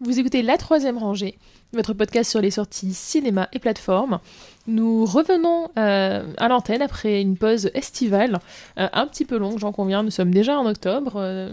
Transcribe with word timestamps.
Vous 0.00 0.20
écoutez 0.20 0.42
La 0.42 0.56
Troisième 0.56 0.96
Rangée, 0.96 1.38
votre 1.72 1.92
podcast 1.92 2.30
sur 2.30 2.40
les 2.40 2.52
sorties 2.52 2.94
cinéma 2.94 3.48
et 3.52 3.58
plateformes. 3.58 4.20
Nous 4.68 5.06
revenons 5.06 5.70
euh, 5.78 6.30
à 6.36 6.48
l'antenne 6.48 6.82
après 6.82 7.20
une 7.20 7.36
pause 7.36 7.70
estivale, 7.74 8.38
euh, 8.78 8.86
un 8.92 9.06
petit 9.06 9.24
peu 9.24 9.38
longue, 9.38 9.58
j'en 9.58 9.72
conviens. 9.72 10.02
Nous 10.02 10.10
sommes 10.10 10.30
déjà 10.30 10.58
en 10.58 10.66
octobre, 10.66 11.14
euh, 11.16 11.50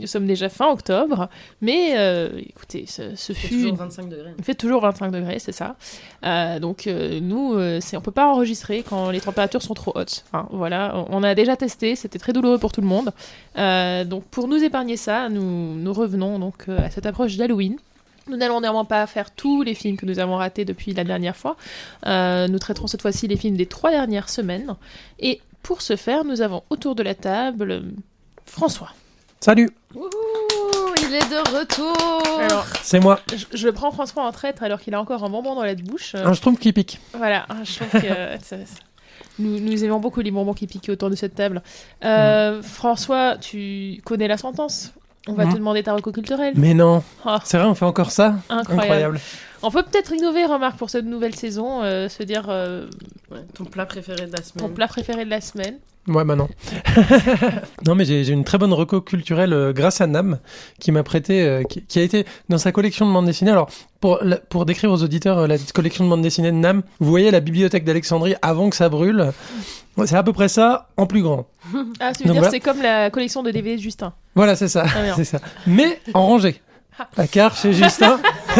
nous 0.00 0.06
sommes 0.06 0.26
déjà 0.26 0.48
fin 0.48 0.70
octobre, 0.70 1.28
mais 1.60 1.90
écoutez, 2.48 2.86
ce, 2.86 3.14
ce 3.14 3.32
Il 3.32 3.36
fait 3.36 3.48
fut 3.48 3.54
toujours 3.56 3.76
25 3.76 4.08
degrés. 4.08 4.30
il 4.38 4.44
fait 4.44 4.54
toujours 4.54 4.80
25 4.80 5.10
degrés, 5.10 5.38
c'est 5.38 5.52
ça. 5.52 5.76
Donc 6.60 6.86
nous, 6.86 7.56
on 7.58 8.00
peut 8.00 8.10
pas 8.10 8.32
enregistrer 8.32 8.84
quand 8.88 9.10
les 9.10 9.20
températures 9.20 9.62
sont 9.62 9.74
trop 9.74 9.92
hautes. 9.96 10.24
Hein, 10.32 10.46
voilà, 10.50 11.04
on, 11.10 11.22
a 11.22 11.34
déjà 11.34 11.56
testé, 11.56 11.94
c'était 11.94 12.18
très 12.18 12.32
douloureux 12.32 12.58
pour 12.58 12.72
tout 12.72 12.80
le 12.80 12.86
monde. 12.86 13.12
Donc 14.08 14.24
pour 14.30 14.48
nous 14.48 14.62
épargner 14.62 14.96
ça, 14.96 15.28
nous, 15.28 15.74
nous 15.74 15.92
revenons 15.92 16.38
donc 16.38 16.68
à 16.68 16.88
cette 16.90 17.04
approche 17.04 17.36
d'Halloween. 17.36 17.76
Nous 18.28 18.36
n'allons 18.36 18.60
néanmoins 18.60 18.84
pas 18.84 19.06
faire 19.06 19.30
tous 19.32 19.62
les 19.62 19.74
films 19.74 19.96
que 19.96 20.06
nous 20.06 20.18
avons 20.18 20.36
ratés 20.36 20.64
depuis 20.64 20.92
la 20.94 21.04
dernière 21.04 21.36
fois. 21.36 21.56
Euh, 22.06 22.46
nous 22.48 22.58
traiterons 22.58 22.86
cette 22.86 23.02
fois-ci 23.02 23.26
les 23.28 23.36
films 23.36 23.56
des 23.56 23.66
trois 23.66 23.90
dernières 23.90 24.28
semaines. 24.28 24.76
Et 25.18 25.40
pour 25.62 25.82
ce 25.82 25.96
faire, 25.96 26.24
nous 26.24 26.40
avons 26.40 26.62
autour 26.70 26.94
de 26.94 27.02
la 27.02 27.14
table 27.14 27.70
euh, 27.70 27.80
François. 28.46 28.90
Salut, 29.40 29.70
Wouhou, 29.94 30.08
il 30.98 31.14
est 31.14 31.28
de 31.28 31.58
retour. 31.58 32.40
Alors, 32.40 32.64
c'est 32.82 33.00
moi. 33.00 33.18
je, 33.34 33.44
je 33.56 33.68
prends 33.70 33.90
François 33.90 34.22
en 34.24 34.30
traître 34.30 34.62
alors 34.62 34.80
qu'il 34.80 34.94
a 34.94 35.00
encore 35.00 35.24
un 35.24 35.28
bonbon 35.30 35.54
dans 35.56 35.64
la 35.64 35.74
bouche. 35.74 36.14
Euh, 36.14 36.24
Un 36.26 36.34
schtroumpf 36.34 36.60
qui 36.60 36.72
pique. 36.72 37.00
Voilà, 37.14 37.46
je 37.64 37.74
trouve 37.74 37.88
que 38.02 38.06
ça- 38.44 38.64
ça- 38.64 38.80
nous, 39.38 39.58
nous 39.58 39.82
aimons 39.84 39.98
beaucoup 39.98 40.20
les 40.20 40.30
bonbons 40.30 40.52
qui 40.54 40.66
piquent 40.68 40.90
autour 40.90 41.10
de 41.10 41.16
cette 41.16 41.34
table. 41.34 41.62
Euh, 42.04 42.62
François, 42.62 43.36
tu 43.40 44.00
connais 44.04 44.28
la 44.28 44.36
sentence? 44.36 44.92
On 45.28 45.34
va 45.34 45.46
te 45.46 45.56
demander 45.56 45.82
ta 45.84 45.94
reco 45.94 46.10
culturelle. 46.10 46.54
Mais 46.56 46.74
non, 46.74 47.02
Ah, 47.24 47.38
c'est 47.44 47.56
vrai, 47.56 47.66
on 47.66 47.74
fait 47.76 47.84
encore 47.84 48.10
ça? 48.10 48.36
Incroyable. 48.48 49.20
On 49.62 49.70
peut 49.70 49.84
peut-être 49.84 50.12
innover, 50.12 50.44
remarque, 50.44 50.76
pour 50.76 50.90
cette 50.90 51.04
nouvelle 51.04 51.36
saison, 51.36 51.82
euh, 51.84 52.08
se 52.08 52.24
dire 52.24 52.46
euh, 52.48 52.88
Ouais, 53.30 53.38
ton 53.54 53.64
plat 53.64 53.86
préféré 53.86 54.26
de 54.26 54.32
la 54.32 54.42
semaine. 54.42 54.68
ton 54.68 54.74
plat 54.74 54.88
préféré 54.88 55.24
de 55.24 55.30
la 55.30 55.40
semaine. 55.40 55.76
Ouais, 56.08 56.24
bah 56.24 56.34
non. 56.34 56.48
non, 57.86 57.94
mais 57.94 58.04
j'ai 58.04 58.24
j'ai 58.24 58.32
une 58.32 58.42
très 58.42 58.58
bonne 58.58 58.72
reco 58.72 59.00
culturelle 59.00 59.52
euh, 59.52 59.72
grâce 59.72 60.00
à 60.00 60.08
Nam, 60.08 60.38
qui 60.80 60.90
m'a 60.90 61.04
prêté, 61.04 61.42
euh, 61.42 61.62
qui, 61.62 61.82
qui 61.84 62.00
a 62.00 62.02
été 62.02 62.26
dans 62.48 62.58
sa 62.58 62.72
collection 62.72 63.06
de 63.06 63.12
bandes 63.12 63.26
dessinées. 63.26 63.52
Alors, 63.52 63.68
pour, 64.00 64.18
la- 64.22 64.38
pour 64.38 64.66
décrire 64.66 64.90
aux 64.90 65.02
auditeurs 65.04 65.38
euh, 65.38 65.46
la 65.46 65.56
collection 65.72 66.04
de 66.04 66.10
bandes 66.10 66.22
dessinées 66.22 66.50
de 66.50 66.56
Nam, 66.56 66.82
vous 66.98 67.08
voyez 67.08 67.30
la 67.30 67.38
bibliothèque 67.38 67.84
d'Alexandrie 67.84 68.34
avant 68.42 68.68
que 68.68 68.74
ça 68.76 68.88
brûle. 68.88 69.30
C'est 70.06 70.16
à 70.16 70.22
peu 70.24 70.32
près 70.32 70.48
ça, 70.48 70.88
en 70.96 71.06
plus 71.06 71.22
grand. 71.22 71.46
Ah, 72.00 72.12
tu 72.12 72.24
veux 72.24 72.28
Donc 72.28 72.32
dire 72.32 72.42
voilà. 72.42 72.50
c'est 72.50 72.60
comme 72.60 72.82
la 72.82 73.08
collection 73.10 73.42
de 73.44 73.50
DVD 73.52 73.76
de 73.76 73.80
Justin. 73.82 74.12
Voilà, 74.34 74.56
c'est 74.56 74.66
ça. 74.68 74.82
Très 74.82 75.02
bien. 75.04 75.14
c'est 75.14 75.24
ça. 75.24 75.38
Mais 75.68 76.00
en 76.14 76.26
rangée. 76.26 76.60
Ah. 76.98 77.06
À 77.16 77.26
car 77.28 77.56
chez 77.56 77.72
Justin. 77.72 78.18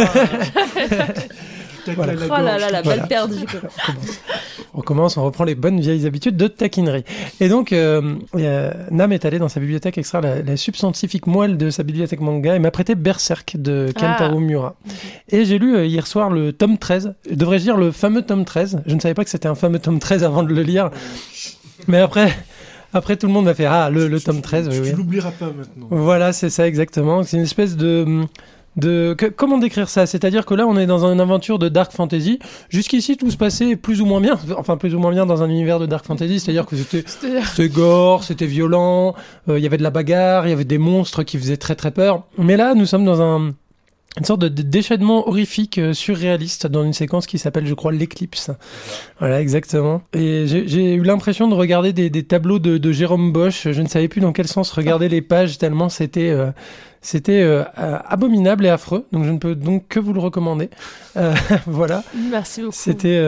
Voilà. 1.97 2.12
Oh 2.25 2.28
là 2.28 2.58
là, 2.58 2.70
la 2.70 2.83
balle 2.83 2.83
Voilà. 2.84 3.06
perdue. 3.06 3.44
On 4.75 4.80
commence, 4.80 5.19
on 5.19 5.25
reprend 5.25 5.44
les 5.44 5.55
bonnes 5.55 5.80
vieilles 5.80 6.06
habitudes 6.06 6.36
de 6.38 6.47
taquinerie. 6.47 7.05
Et 7.41 7.50
donc, 7.50 7.72
euh, 7.75 8.14
euh, 8.36 8.72
Nam 8.91 9.12
est 9.12 9.27
allé 9.27 9.38
dans 9.38 9.50
sa 9.50 9.61
bibliothèque 9.61 9.98
extraire 9.98 10.22
la, 10.22 10.41
la 10.41 10.56
subscientifique 10.56 11.27
moelle 11.27 11.58
de 11.58 11.69
sa 11.69 11.83
bibliothèque 11.83 12.20
manga 12.20 12.55
et 12.56 12.58
m'a 12.58 12.70
prêté 12.70 12.94
Berserk 12.94 13.56
de 13.58 13.92
Kentaro 13.94 14.38
Ah. 14.38 14.41
Miura. 14.41 14.75
Et 15.28 15.44
j'ai 15.44 15.58
lu 15.58 15.77
euh, 15.77 15.84
hier 15.84 16.06
soir 16.06 16.30
le 16.30 16.55
tome 16.55 16.78
13, 16.78 17.14
devrais-je 17.30 17.64
dire 17.64 17.77
le 17.77 17.91
fameux 17.92 18.22
tome 18.22 18.47
13. 18.47 18.80
Je 18.86 18.94
ne 18.94 19.00
savais 19.00 19.12
pas 19.14 19.25
que 19.25 19.30
c'était 19.30 19.48
un 19.48 19.55
fameux 19.55 19.78
tome 19.78 19.98
13 19.98 20.25
avant 20.25 20.42
de 20.42 20.55
le 20.55 20.62
lire. 20.62 20.91
Mais 21.86 21.98
après, 21.98 22.33
après 22.94 23.16
tout 23.16 23.27
le 23.27 23.33
monde 23.34 23.44
m'a 23.44 23.55
fait 23.55 23.66
Ah, 23.66 23.91
le, 23.91 24.08
le 24.08 24.20
tome 24.20 24.41
13. 24.41 24.69
oui, 24.69 24.75
Tu, 24.75 24.80
oui. 24.80 24.91
tu 24.92 24.97
l'oublieras 24.97 25.33
pas 25.33 25.47
maintenant. 25.47 25.88
Voilà, 25.91 26.33
c'est 26.33 26.48
ça 26.50 26.66
exactement. 26.66 27.25
C'est 27.25 27.36
une 27.36 27.42
espèce 27.42 27.77
de 27.77 28.22
de 28.77 29.15
que- 29.17 29.27
comment 29.27 29.59
décrire 29.59 29.89
ça? 29.89 30.06
C'est-à-dire 30.06 30.47
que 30.47 30.55
là, 30.55 30.67
on 30.67 30.77
est 30.78 30.87
dans 30.87 31.05
une 31.05 31.20
aventure 31.20 31.59
de 31.59 31.69
dark 31.69 31.92
fantasy. 31.92 32.39
Jusqu'ici, 32.70 33.17
tout 33.17 33.31
se 33.31 33.37
passait 33.37 33.77
plus 33.77 34.01
ou 34.01 34.06
moins 34.06 34.20
bien. 34.20 34.39
Enfin, 34.56 34.77
plus 34.77 34.95
ou 34.95 34.98
moins 34.98 35.11
bien 35.12 35.27
dans 35.27 35.42
un 35.42 35.48
univers 35.51 35.78
de 35.78 35.87
dark 35.87 36.06
fantasy. 36.06 36.41
C'est-à-dire 36.41 36.67
que 36.67 36.77
c'était 36.77 37.69
gore, 37.69 38.25
c'était 38.25 38.47
violent. 38.47 39.15
euh, 39.49 39.59
Il 39.59 39.62
y 39.62 39.66
avait 39.66 39.77
de 39.78 39.83
la 39.83 39.91
bagarre, 39.91 40.47
il 40.47 40.50
y 40.50 40.53
avait 40.55 40.65
des 40.65 40.78
monstres 40.78 41.22
qui 41.22 41.37
faisaient 41.38 41.56
très 41.59 41.75
très 41.75 41.91
peur. 41.91 42.25
Mais 42.38 42.56
là, 42.56 42.75
nous 42.75 42.87
sommes 42.87 43.05
dans 43.05 43.21
un 43.21 43.53
une 44.19 44.27
sorte 44.27 44.41
de 44.43 44.49
déchaînement 44.49 45.27
horrifique 45.27 45.78
euh, 45.78 45.94
surréaliste 45.94 46.66
dans 46.66 46.84
une 46.84 46.93
séquence 46.93 47.27
qui 47.27 47.39
s'appelle, 47.39 47.66
je 47.66 47.72
crois, 47.72 47.93
l'éclipse. 47.93 48.50
Voilà, 49.21 49.41
exactement. 49.41 50.03
Et 50.12 50.44
j'ai 50.47 50.69
j'ai 50.69 50.93
eu 50.94 51.03
l'impression 51.03 51.49
de 51.49 51.54
regarder 51.54 51.94
des, 51.94 52.10
des 52.10 52.22
tableaux 52.22 52.59
de, 52.59 52.77
de 52.77 52.93
Jérôme 52.93 53.33
Bosch. 53.33 53.69
Je 53.71 53.81
ne 53.81 53.89
savais 53.89 54.09
plus 54.09 54.21
dans 54.21 54.33
quel 54.33 54.49
sens 54.49 54.71
regarder 54.71 55.09
les 55.09 55.22
pages 55.22 55.56
tellement 55.56 55.89
c'était 55.89 56.28
euh, 56.28 56.50
c'était 57.03 57.43
euh, 57.43 57.65
euh, 57.79 57.99
abominable 58.09 58.65
et 58.65 58.69
affreux. 58.69 59.07
Donc 59.13 59.25
je 59.25 59.31
ne 59.31 59.39
peux 59.39 59.55
donc 59.55 59.89
que 59.89 60.01
vous 60.01 60.13
le 60.13 60.21
recommander. 60.21 60.71
Euh, 61.17 61.35
voilà. 61.67 62.05
Merci 62.15 62.61
beaucoup. 62.63 62.73
C'était 62.75 63.21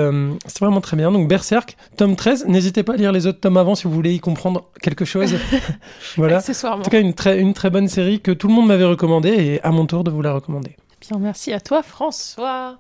vraiment 0.61 0.81
très 0.81 0.97
bien. 0.97 1.11
Donc 1.13 1.29
Berserk, 1.29 1.77
tome 1.97 2.17
13. 2.17 2.47
N'hésitez 2.47 2.83
pas 2.85 2.95
à 2.95 2.97
lire 2.97 3.13
les 3.13 3.27
autres 3.27 3.41
tomes 3.41 3.57
avant 3.57 3.75
si 3.75 3.85
vous 3.85 3.93
voulez 3.93 4.15
y 4.15 4.21
comprendre 4.21 4.71
quelque 4.81 5.05
chose. 5.05 5.35
voilà. 6.17 6.39
En 6.39 6.81
tout 6.81 6.91
cas, 6.91 7.01
une 7.01 7.15
très, 7.15 7.41
une 7.41 7.53
très 7.53 7.69
bonne 7.71 7.89
série 7.89 8.21
que 8.21 8.31
tout 8.31 8.49
le 8.49 8.55
monde 8.55 8.69
m'avait 8.69 8.85
recommandée 8.85 9.31
et 9.31 9.63
à 9.63 9.71
mon 9.73 9.87
tour 9.87 10.05
de 10.05 10.11
vous 10.11 10.23
la 10.23 10.33
recommander. 10.33 10.77
Bien, 11.01 11.19
merci 11.19 11.53
à 11.53 11.61
toi, 11.61 11.83
François. 11.83 12.79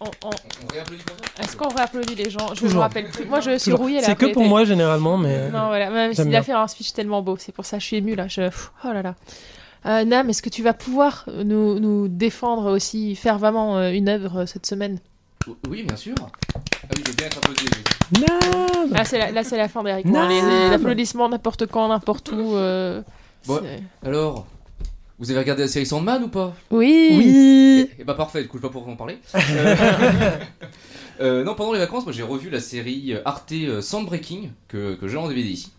On- 0.00 0.06
on- 0.26 1.42
Est-ce 1.42 1.56
qu'on 1.56 1.68
réapplaudit 1.68 2.14
les 2.14 2.30
gens? 2.30 2.48
Je 2.54 2.62
me 2.62 2.68
Toujours. 2.68 2.82
rappelle 2.82 3.08
plus. 3.10 3.24
Moi, 3.26 3.40
je 3.40 3.50
suis 3.58 3.70
Toujours. 3.70 3.78
rouillée 3.80 4.00
là. 4.00 4.06
C'est 4.06 4.16
que 4.16 4.26
pour 4.26 4.44
moi 4.44 4.64
généralement, 4.64 5.16
mais 5.18 5.50
Non, 5.50 5.66
voilà. 5.68 5.90
Même 5.90 6.12
s'il 6.14 6.34
a 6.34 6.42
fait 6.42 6.52
un 6.52 6.66
speech 6.66 6.92
tellement 6.92 7.22
beau, 7.22 7.36
c'est 7.38 7.52
pour 7.52 7.64
ça 7.64 7.76
que 7.76 7.82
je 7.82 7.86
suis 7.88 7.96
émue 7.96 8.14
là. 8.14 8.26
Je... 8.28 8.42
Oh 8.84 8.88
là 8.92 9.02
là. 9.02 9.14
Euh, 9.86 10.04
Nam, 10.04 10.30
est-ce 10.30 10.42
que 10.42 10.48
tu 10.48 10.62
vas 10.62 10.72
pouvoir 10.72 11.26
nous, 11.44 11.78
nous 11.78 12.08
défendre 12.08 12.70
aussi 12.74 13.14
fervemment 13.16 13.76
euh, 13.78 13.90
une 13.92 14.08
œuvre 14.08 14.38
euh, 14.40 14.46
cette 14.46 14.64
semaine? 14.66 14.98
Oui, 15.68 15.82
bien 15.82 15.96
sûr. 15.96 16.14
Ah 16.18 16.60
oui, 16.96 17.02
je 17.04 17.10
veux 17.10 17.16
bien 17.16 17.26
être 17.26 17.36
applaudi. 17.36 17.64
oui. 17.66 18.20
Nam 18.22 18.90
Là, 18.92 19.04
c'est 19.04 19.18
la, 19.18 19.30
là, 19.30 19.44
c'est 19.44 19.58
la 19.58 19.68
fin 19.68 19.82
d'Eric. 19.82 20.06
Les, 20.06 20.12
les 20.40 20.72
applaudissements 20.74 21.28
n'importe 21.28 21.66
quand, 21.66 21.88
n'importe 21.88 22.30
où. 22.32 22.54
euh, 22.56 23.02
Bon. 23.46 23.60
Alors, 24.02 24.46
vous 25.18 25.30
avez 25.30 25.40
regardé 25.40 25.62
la 25.64 25.68
série 25.68 25.84
Sandman 25.84 26.22
ou 26.24 26.28
pas? 26.28 26.54
Oui. 26.70 27.10
Oui. 27.12 27.90
Eh 27.98 28.04
bah 28.04 28.14
parfait, 28.14 28.40
du 28.42 28.48
coup 28.48 28.56
je 28.56 28.62
sais 28.62 28.68
pas 28.68 28.72
pourquoi 28.72 28.92
en 28.92 28.96
parler. 28.96 29.18
Euh, 29.36 30.38
euh, 31.20 31.44
non, 31.44 31.54
pendant 31.54 31.72
les 31.72 31.78
vacances, 31.78 32.04
moi 32.04 32.12
j'ai 32.12 32.22
revu 32.24 32.50
la 32.50 32.58
série 32.60 33.12
euh, 33.12 33.20
Arte 33.24 33.52
euh, 33.52 33.80
Soundbreaking 33.80 34.50
que, 34.66 34.94
que 34.96 35.06
j'ai 35.06 35.16
en 35.16 35.28
DVD 35.28 35.48
ici. 35.48 35.70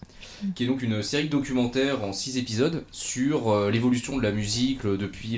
Qui 0.55 0.63
est 0.63 0.67
donc 0.67 0.81
une 0.81 1.01
série 1.01 1.29
documentaire 1.29 2.03
en 2.03 2.11
6 2.13 2.37
épisodes 2.37 2.83
sur 2.91 3.49
euh, 3.51 3.71
l'évolution 3.71 4.17
de 4.17 4.21
la 4.23 4.31
musique 4.31 4.85
euh, 4.85 4.97
depuis 4.97 5.37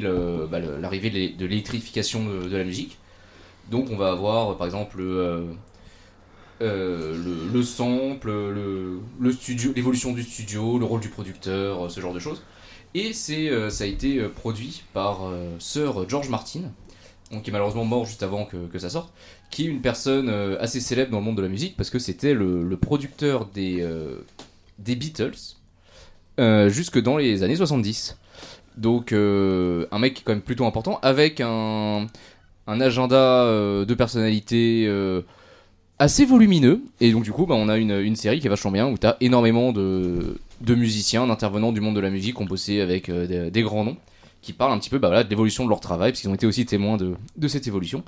bah, 0.51 0.59
l'arrivée 0.59 1.09
de 1.09 1.15
l'é- 1.15 1.29
de 1.29 1.45
l'électrification 1.45 2.25
de, 2.25 2.55
la 2.55 2.63
musique. 2.63 2.97
Donc 3.71 3.89
on 3.91 3.97
va 3.97 4.11
avoir 4.11 4.51
euh, 4.51 4.55
par 4.55 4.65
exemple 4.65 4.97
euh, 4.99 5.45
euh, 6.61 7.15
le, 7.23 7.53
le 7.53 7.63
sample, 7.63 8.31
l'évolution 9.75 10.13
du 10.13 10.23
studio, 10.23 10.79
le 10.79 10.85
rôle 10.85 11.01
du 11.01 11.09
producteur, 11.09 11.85
euh, 11.85 11.89
ce 11.89 11.99
genre 12.01 12.13
de 12.13 12.19
choses. 12.19 12.41
Et 12.93 13.13
c'est, 13.13 13.49
euh, 13.49 13.69
ça 13.69 13.83
a 13.83 13.87
été 13.87 14.17
euh, 14.19 14.29
produit 14.29 14.83
par 14.93 15.27
euh, 15.27 15.51
Sir 15.59 16.09
George 16.09 16.29
Martin, 16.29 16.61
qui 17.43 17.49
est 17.49 17.51
malheureusement 17.53 17.85
mort 17.85 18.05
juste 18.05 18.23
avant 18.23 18.45
que, 18.45 18.79
ça 18.79 18.89
sorte, 18.89 19.13
qui 19.51 19.65
est 19.65 19.67
une 19.67 19.81
personne 19.81 20.29
euh, 20.29 20.57
assez 20.61 20.79
célèbre 20.79 21.11
dans 21.11 21.19
le 21.19 21.25
monde 21.25 21.37
de 21.37 21.41
la 21.41 21.49
musique 21.49 21.75
parce 21.77 21.89
que 21.89 21.99
c'était 21.99 22.33
le, 22.33 22.77
producteur 22.77 23.45
des, 23.45 23.81
euh, 23.81 24.15
des 24.79 24.95
Beatles 24.95 25.57
euh, 26.39 26.69
jusque 26.69 27.01
dans 27.01 27.17
les 27.17 27.43
années 27.43 27.55
70. 27.55 28.17
Donc 28.77 29.11
euh, 29.11 29.87
un 29.91 29.97
mec 29.97 30.21
quand 30.23 30.33
même 30.33 30.41
plutôt 30.41 30.65
important 30.65 30.99
avec 31.01 31.41
un, 31.41 32.05
un 32.67 32.81
agenda 32.81 33.15
euh, 33.15 33.85
de 33.85 33.93
personnalité 33.95 34.87
assez 35.99 36.25
volumineux. 36.25 36.81
Et 37.01 37.11
donc 37.11 37.23
du 37.23 37.31
coup 37.31 37.47
bah, 37.47 37.55
on 37.57 37.69
a 37.69 37.77
une, 37.77 37.99
une 37.99 38.15
série 38.15 38.39
qui 38.39 38.45
est 38.45 38.51
vachement 38.51 38.71
bien 38.71 38.87
où 38.87 38.97
tu 38.97 39.07
as 39.07 39.17
énormément 39.19 39.71
de, 39.71 40.37
de 40.61 40.75
musiciens, 40.75 41.25
d'intervenants 41.25 41.71
du 41.71 41.81
monde 41.81 41.95
de 41.95 42.01
la 42.01 42.11
musique 42.11 42.39
ont 42.39 42.45
bossé 42.45 42.81
avec 42.81 43.09
des, 43.09 43.61
grands 43.63 43.83
noms 43.83 43.97
qui 44.43 44.53
parlent 44.53 44.73
un 44.73 44.77
petit 44.77 44.91
peu 44.91 44.99
bah, 44.99 45.07
voilà, 45.07 45.23
de 45.23 45.29
l'évolution 45.29 45.65
de 45.65 45.69
leur 45.69 45.79
travail 45.79 46.11
parce 46.11 46.21
qu'ils 46.21 46.29
ont 46.29 46.35
été 46.35 46.45
aussi 46.45 46.67
témoins 46.67 46.97
de, 46.97 47.15
de 47.35 47.47
cette 47.47 47.65
évolution. 47.65 48.03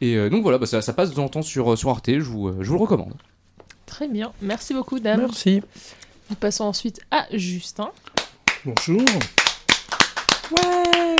Et 0.00 0.30
donc 0.30 0.42
voilà, 0.42 0.56
bah, 0.56 0.64
ça, 0.64 0.92
passe 0.94 1.10
de 1.10 1.14
temps 1.14 1.24
en 1.24 1.28
temps 1.28 1.42
sur, 1.42 1.76
sur 1.76 1.90
Arte, 1.90 2.08
je 2.08 2.20
vous, 2.20 2.50
je 2.62 2.68
vous 2.68 2.76
le 2.76 2.80
recommande. 2.80 3.12
Très 4.00 4.08
bien. 4.08 4.32
Merci 4.40 4.72
beaucoup, 4.72 4.98
Dame. 4.98 5.20
Merci. 5.20 5.60
Nous 6.30 6.36
passons 6.36 6.64
ensuite 6.64 7.02
à 7.10 7.26
Justin. 7.34 7.90
Bonjour. 8.64 9.02
Ouais. 10.52 11.16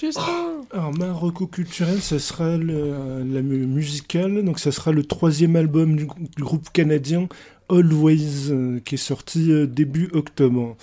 Justin. 0.00 0.62
Alors 0.72 0.96
ma 0.96 1.12
reco 1.12 1.46
culturelle, 1.46 2.00
ça 2.00 2.18
sera 2.18 2.56
le- 2.56 3.22
la 3.30 3.42
mu- 3.42 3.66
musicale, 3.66 4.42
donc 4.42 4.58
ça 4.58 4.72
sera 4.72 4.90
le 4.90 5.04
troisième 5.04 5.54
album 5.54 5.96
du, 5.96 6.06
grou- 6.06 6.18
du 6.34 6.42
groupe 6.42 6.70
canadien 6.72 7.28
Always, 7.68 8.48
euh, 8.50 8.80
qui 8.82 8.94
est 8.94 8.96
sorti 8.96 9.52
euh, 9.52 9.66
début 9.66 10.08
octobre. 10.14 10.78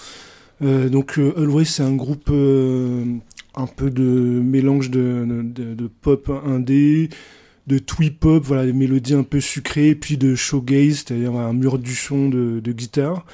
Euh, 0.61 0.89
donc 0.89 1.17
euh, 1.17 1.33
Always, 1.37 1.65
c'est 1.65 1.81
un 1.81 1.95
groupe 1.95 2.29
euh, 2.29 3.03
un 3.55 3.65
peu 3.65 3.89
de 3.89 4.03
mélange 4.03 4.91
de, 4.91 5.25
de, 5.27 5.73
de 5.73 5.87
pop 5.87 6.29
indé, 6.45 7.09
de 7.69 7.77
twee 7.77 8.09
pop, 8.09 8.43
voilà, 8.43 8.65
des 8.65 8.73
mélodies 8.73 9.13
un 9.13 9.23
peu 9.23 9.39
sucrées, 9.39 9.93
puis 9.93 10.17
de 10.17 10.35
shoegaze, 10.35 11.05
c'est-à-dire 11.05 11.35
un 11.35 11.53
mur 11.53 11.77
du 11.77 11.93
son 11.93 12.27
de, 12.27 12.71
guitare. 12.71 13.25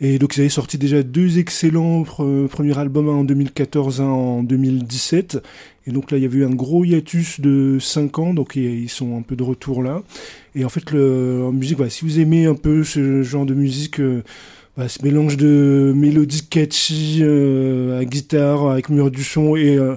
Et 0.00 0.18
donc 0.18 0.36
ils 0.36 0.40
avaient 0.40 0.48
sorti 0.48 0.76
déjà 0.76 1.02
deux 1.02 1.38
excellents 1.38 2.02
pre- 2.02 2.48
premiers 2.48 2.76
albums, 2.78 3.08
en 3.08 3.24
2014, 3.24 4.00
un 4.00 4.04
en 4.04 4.42
2017. 4.42 5.38
Et 5.86 5.92
donc 5.92 6.10
là, 6.10 6.18
il 6.18 6.22
y 6.22 6.26
avait 6.26 6.38
eu 6.38 6.44
un 6.44 6.50
gros 6.50 6.84
hiatus 6.84 7.40
de 7.40 7.78
5 7.78 8.18
ans, 8.18 8.34
donc 8.34 8.56
ils 8.56 8.88
sont 8.88 9.16
un 9.16 9.22
peu 9.22 9.36
de 9.36 9.42
retour 9.42 9.82
là. 9.82 10.02
Et 10.54 10.64
en 10.64 10.68
fait, 10.68 10.90
le, 10.90 11.44
en 11.44 11.52
musique, 11.52 11.76
voilà, 11.76 11.90
si 11.90 12.04
vous 12.04 12.18
aimez 12.18 12.46
un 12.46 12.54
peu 12.54 12.82
ce 12.82 13.22
genre 13.22 13.46
de 13.46 13.54
musique, 13.54 14.00
euh, 14.00 14.22
ce 14.88 15.02
mélange 15.04 15.36
de 15.36 15.92
mélodies 15.94 16.46
catchy 16.46 17.20
euh, 17.20 18.00
à 18.00 18.04
guitare, 18.04 18.70
avec 18.70 18.88
mur 18.88 19.10
du 19.10 19.22
son 19.22 19.54
et 19.54 19.76
euh, 19.76 19.96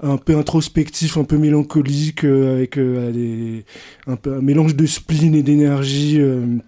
un 0.00 0.16
peu 0.16 0.36
introspectif, 0.36 1.16
un 1.16 1.24
peu 1.24 1.38
mélancolique, 1.38 2.24
euh, 2.24 2.54
avec 2.54 2.78
euh, 2.78 3.62
un, 4.06 4.16
mélange 4.40 4.76
de 4.76 4.86
spleen 4.86 5.34
et 5.34 5.42
d'énergie. 5.42 6.20
euh, 6.20 6.58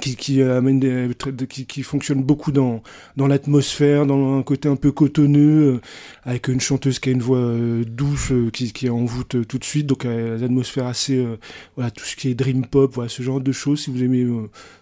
qui, 0.00 0.42
amène 0.42 1.14
qui, 1.48 1.82
fonctionne 1.84 2.20
beaucoup 2.20 2.50
dans 2.50 2.82
dans 3.16 3.28
l'atmosphère, 3.28 4.06
dans 4.06 4.36
un 4.36 4.42
côté 4.42 4.68
un 4.68 4.74
peu 4.74 4.90
cotonneux, 4.90 5.80
avec 6.24 6.48
une 6.48 6.58
chanteuse 6.58 6.98
qui 6.98 7.10
a 7.10 7.12
une 7.12 7.22
voix 7.22 7.54
douce, 7.86 8.32
euh, 8.32 8.50
qui, 8.50 8.72
qui 8.72 8.90
envoûte 8.90 9.46
tout 9.46 9.56
de 9.56 9.64
suite, 9.64 9.86
donc 9.86 10.04
des 10.04 10.42
atmosphères 10.42 10.86
assez, 10.86 11.24
voilà, 11.76 11.92
tout 11.92 12.04
ce 12.04 12.16
qui 12.16 12.28
est 12.28 12.34
dream 12.34 12.66
pop, 12.66 12.92
voilà, 12.92 13.08
ce 13.08 13.22
genre 13.22 13.40
de 13.40 13.52
choses, 13.52 13.82
si 13.82 13.92
vous 13.92 14.02
aimez 14.02 14.26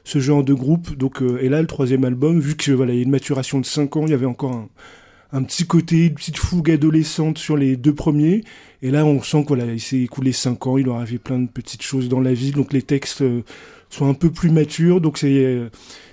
ce 0.05 0.19
genre 0.19 0.43
de 0.43 0.55
groupe. 0.55 0.97
Donc, 0.97 1.23
et 1.41 1.51
là, 1.51 1.61
le 1.61 1.67
troisième 1.67 2.07
album, 2.07 2.41
vu 2.41 2.57
que 2.57 2.73
voilà, 2.73 2.95
il 2.95 2.97
y 2.97 3.01
a 3.01 3.03
une 3.03 3.11
maturation 3.11 3.61
de 3.61 3.67
5 3.67 3.95
ans, 3.99 4.07
il 4.07 4.13
y 4.13 4.15
avait 4.15 4.25
encore 4.25 4.53
un, 4.53 4.69
un 5.33 5.43
petit 5.43 5.67
côté, 5.67 6.07
une 6.07 6.15
petite 6.15 6.37
fougue 6.37 6.71
adolescente 6.71 7.39
sur 7.39 7.57
les 7.57 7.77
deux 7.77 7.95
premiers. 7.95 8.45
Et 8.83 8.91
là, 8.91 9.05
on 9.05 9.23
sent 9.23 9.45
qu'il 9.45 9.57
voilà, 9.57 9.73
il 9.73 9.81
s'est 9.81 10.01
écoulé 10.01 10.33
5 10.33 10.67
ans, 10.67 10.79
il 10.79 10.87
leur 10.87 10.97
arrivé 10.97 11.19
plein 11.19 11.39
de 11.39 11.49
petites 11.49 11.83
choses 11.83 12.09
dans 12.09 12.21
la 12.21 12.35
vie, 12.35 12.51
donc 12.51 12.73
les 12.73 12.83
textes 12.83 13.23
euh, 13.23 13.43
sont 13.89 14.09
un 14.09 14.15
peu 14.15 14.31
plus 14.31 14.51
matures, 14.51 15.01
donc 15.01 15.19
c'est 15.19 15.45
euh, 15.45 15.71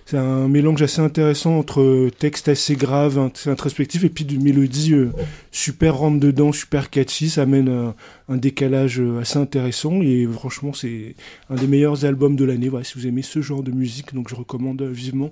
c'est 0.10 0.18
un 0.18 0.48
mélange 0.48 0.82
assez 0.82 1.02
intéressant 1.02 1.60
entre 1.60 1.82
euh, 1.82 2.10
textes 2.10 2.48
assez 2.48 2.76
graves, 2.76 3.20
int- 3.20 3.48
introspectifs, 3.48 4.04
et 4.04 4.10
puis 4.10 4.26
de 4.26 4.42
mélodies 4.42 4.94
euh, 4.94 5.12
super 5.52 5.98
rentre 5.98 6.20
dedans, 6.20 6.52
super 6.52 6.90
catchy, 6.90 7.30
ça 7.30 7.44
amène 7.44 7.70
un, 7.70 7.94
un 8.28 8.38
décalage 8.38 9.00
euh, 9.00 9.20
assez 9.20 9.38
intéressant, 9.38 10.02
et 10.02 10.26
franchement 10.26 10.74
c'est 10.74 11.14
un 11.52 11.56
des 11.56 11.68
meilleurs 11.68 12.06
albums 12.06 12.36
de 12.36 12.44
l'année, 12.44 12.70
voilà, 12.70 12.84
si 12.84 12.98
vous 12.98 13.06
aimez 13.06 13.22
ce 13.22 13.42
genre 13.44 13.62
de 13.62 13.70
musique, 13.70 14.16
donc 14.16 14.30
je 14.30 14.36
recommande 14.36 14.82
vivement. 14.82 15.30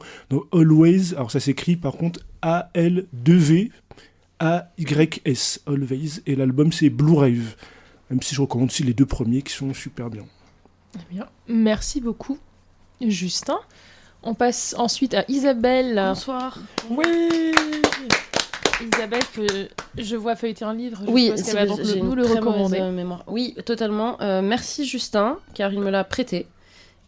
Always, 0.54 1.16
alors 1.16 1.32
ça 1.32 1.40
s'écrit 1.40 1.76
par 1.76 1.94
contre 1.94 2.20
A-L-2-V, 2.44 3.72
A-Y-S, 4.40 5.62
Always, 5.66 6.22
et 6.28 6.36
l'album 6.36 6.72
c'est 6.72 6.92
Blue 6.92 7.16
Rave, 7.16 7.56
même 8.12 8.22
si 8.22 8.36
je 8.36 8.42
recommande 8.42 8.70
aussi 8.70 8.84
les 8.84 8.94
deux 8.94 9.08
premiers 9.08 9.42
qui 9.42 9.54
sont 9.54 9.74
super 9.74 10.12
bien. 10.12 10.26
Bien, 11.10 11.26
merci 11.48 12.00
beaucoup, 12.00 12.38
Justin. 13.02 13.58
On 14.24 14.34
passe 14.34 14.76
ensuite 14.78 15.14
à 15.14 15.24
Isabelle. 15.28 15.96
Bonsoir. 15.96 16.58
Oui 16.90 17.06
Isabelle, 18.94 19.24
que 19.34 19.68
je 19.98 20.16
vois 20.16 20.36
feuilleter 20.36 20.64
un 20.66 20.74
livre. 20.74 21.02
Je 21.06 21.12
Oui, 21.12 21.26
suppose 21.26 21.44
qu'elle 21.44 21.46
c'est- 21.52 21.54
va 21.58 21.66
donc 21.66 21.80
le- 21.80 21.96
nous 21.96 22.16
le 22.16 22.26
recommander. 22.26 22.80
euh, 22.80 22.92
mémoire. 22.92 23.24
Oui, 23.28 23.56
totalement. 23.66 24.22
Euh, 24.22 24.42
merci 24.44 24.86
Justin, 24.86 25.40
car 25.56 25.74
il 25.74 25.80
me 25.80 25.90
l'a 25.90 26.04
prêté. 26.04 26.46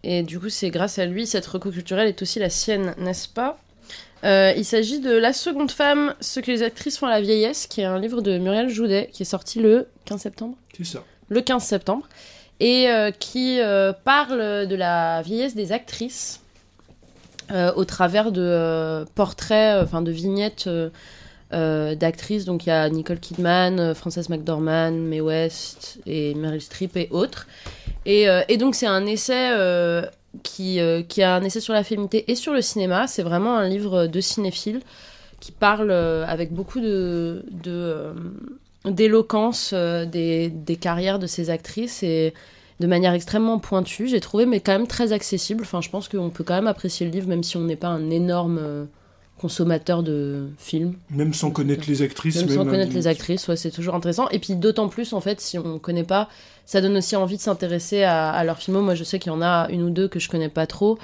Et 0.03 0.23
du 0.23 0.39
coup, 0.39 0.49
c'est 0.49 0.69
grâce 0.71 0.97
à 0.97 1.05
lui, 1.05 1.27
cette 1.27 1.45
reco 1.45 1.69
culturelle 1.69 2.07
est 2.07 2.21
aussi 2.21 2.39
la 2.39 2.49
sienne, 2.49 2.95
n'est-ce 2.97 3.27
pas? 3.27 3.59
Euh, 4.23 4.53
Il 4.57 4.65
s'agit 4.65 4.99
de 4.99 5.11
La 5.11 5.31
seconde 5.33 5.71
femme, 5.71 6.15
ce 6.21 6.39
que 6.39 6.49
les 6.49 6.63
actrices 6.63 6.97
font 6.97 7.05
à 7.07 7.11
la 7.11 7.21
vieillesse, 7.21 7.67
qui 7.67 7.81
est 7.81 7.85
un 7.85 7.99
livre 7.99 8.21
de 8.21 8.37
Muriel 8.39 8.69
Joudet, 8.69 9.09
qui 9.13 9.21
est 9.23 9.25
sorti 9.25 9.59
le 9.59 9.87
15 10.05 10.21
septembre 10.21 10.55
C'est 10.75 10.85
ça. 10.85 11.03
le 11.27 11.41
15 11.41 11.63
septembre, 11.63 12.07
et 12.59 12.89
euh, 12.89 13.11
qui 13.11 13.59
euh, 13.59 13.93
parle 13.93 14.67
de 14.67 14.75
la 14.75 15.21
vieillesse 15.21 15.53
des 15.55 15.71
actrices 15.71 16.41
euh, 17.51 17.71
au 17.75 17.83
travers 17.83 18.31
de 18.31 18.41
euh, 18.43 19.05
portraits, 19.15 19.77
euh, 19.77 19.83
enfin 19.83 20.01
de 20.01 20.11
vignettes 20.11 20.69
d'actrices. 21.51 22.45
Donc 22.45 22.67
il 22.67 22.69
y 22.69 22.71
a 22.71 22.87
Nicole 22.89 23.19
Kidman, 23.19 23.95
Frances 23.95 24.29
McDormand, 24.29 24.91
Mae 24.91 25.19
West 25.19 25.99
et 26.05 26.35
Meryl 26.35 26.61
Streep 26.61 26.95
et 26.95 27.07
autres. 27.09 27.47
Et, 28.05 28.27
et 28.47 28.57
donc 28.57 28.75
c'est 28.75 28.85
un 28.85 29.07
essai 29.07 29.49
qui, 30.43 30.79
qui 31.07 31.23
a 31.23 31.33
un 31.33 31.43
essai 31.43 31.59
sur 31.59 31.73
la 31.73 31.83
féminité 31.83 32.29
et 32.29 32.35
sur 32.35 32.53
le 32.53 32.61
cinéma. 32.61 33.07
C'est 33.07 33.23
vraiment 33.23 33.57
un 33.57 33.67
livre 33.67 34.05
de 34.05 34.21
cinéphile 34.21 34.81
qui 35.39 35.51
parle 35.51 35.89
avec 35.89 36.53
beaucoup 36.53 36.81
de, 36.81 37.43
d'éloquence 38.85 39.73
des, 39.73 40.49
des 40.49 40.75
carrières 40.75 41.17
de 41.17 41.25
ces 41.25 41.49
actrices 41.49 42.03
de 42.79 42.87
manière 42.87 43.13
extrêmement 43.13 43.59
pointue, 43.59 44.07
j'ai 44.07 44.19
trouvé, 44.19 44.45
mais 44.45 44.59
quand 44.59 44.71
même 44.71 44.87
très 44.87 45.11
accessible. 45.11 45.63
Enfin, 45.63 45.81
je 45.81 45.89
pense 45.89 46.07
qu'on 46.07 46.29
peut 46.29 46.43
quand 46.43 46.55
même 46.55 46.67
apprécier 46.67 47.05
le 47.05 47.11
livre, 47.11 47.27
même 47.27 47.43
si 47.43 47.57
on 47.57 47.61
n'est 47.61 47.75
pas 47.75 47.89
un 47.89 48.09
énorme 48.09 48.59
euh, 48.61 48.85
consommateur 49.39 50.03
de 50.03 50.49
films. 50.57 50.95
Même 51.09 51.33
sans 51.33 51.51
connaître 51.51 51.85
les 51.87 52.01
actrices. 52.01 52.37
Même 52.37 52.49
sans 52.49 52.63
même, 52.63 52.73
connaître 52.73 52.91
euh, 52.91 52.95
les 52.95 53.07
actrices, 53.07 53.47
ouais, 53.47 53.55
c'est 53.55 53.71
toujours 53.71 53.95
intéressant. 53.95 54.29
Et 54.29 54.39
puis 54.39 54.55
d'autant 54.55 54.87
plus, 54.87 55.13
en 55.13 55.21
fait, 55.21 55.41
si 55.41 55.57
on 55.57 55.73
ne 55.73 55.77
connaît 55.77 56.03
pas, 56.03 56.29
ça 56.65 56.81
donne 56.81 56.97
aussi 56.97 57.15
envie 57.15 57.37
de 57.37 57.41
s'intéresser 57.41 58.03
à, 58.03 58.29
à 58.29 58.43
leurs 58.43 58.59
films. 58.59 58.79
Moi, 58.79 58.95
je 58.95 59.03
sais 59.03 59.19
qu'il 59.19 59.31
y 59.31 59.35
en 59.35 59.41
a 59.41 59.67
une 59.69 59.81
ou 59.81 59.89
deux 59.89 60.07
que 60.07 60.19
je 60.19 60.29
connais 60.29 60.49
pas 60.49 60.67
trop. 60.67 60.97